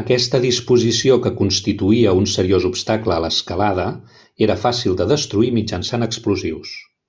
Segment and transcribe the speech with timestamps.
[0.00, 3.86] Aquesta disposició que constituïa un seriós obstacle a l'escalada,
[4.48, 6.76] era fàcil de destruir mitjançant explosius.